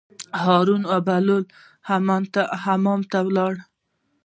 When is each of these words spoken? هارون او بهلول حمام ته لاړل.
هارون 0.43 0.83
او 0.91 0.99
بهلول 1.07 1.43
حمام 2.83 3.01
ته 3.11 3.19
لاړل. 3.35 3.57